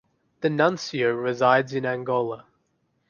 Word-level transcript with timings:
The 0.39 0.49
nuncio 0.49 1.13
resides 1.13 1.73
in 1.73 1.85
Angola. 1.85 2.47